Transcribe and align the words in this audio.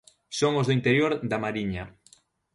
Son 0.39 0.53
os 0.61 0.67
do 0.67 0.75
interior 0.79 1.11
da 1.29 1.41
Mariña. 1.43 1.83